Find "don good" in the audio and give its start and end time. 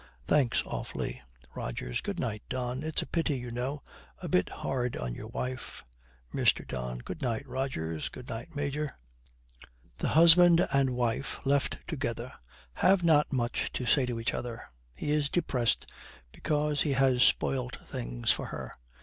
6.67-7.21